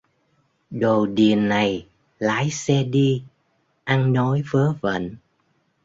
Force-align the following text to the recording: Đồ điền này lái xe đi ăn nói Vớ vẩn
Đồ 0.69 1.05
điền 1.05 1.49
này 1.49 1.87
lái 2.19 2.49
xe 2.51 2.83
đi 2.83 3.23
ăn 3.83 4.13
nói 4.13 4.43
Vớ 4.51 4.73
vẩn 4.81 5.15